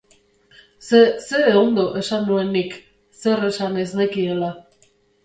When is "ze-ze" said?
0.85-1.41